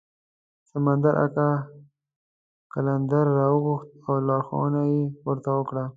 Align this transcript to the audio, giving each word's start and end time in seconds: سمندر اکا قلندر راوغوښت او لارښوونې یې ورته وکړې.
سمندر 0.69 1.13
اکا 1.25 1.49
قلندر 2.73 3.25
راوغوښت 3.37 3.87
او 4.05 4.13
لارښوونې 4.27 4.83
یې 4.93 5.01
ورته 5.27 5.49
وکړې. 5.57 5.85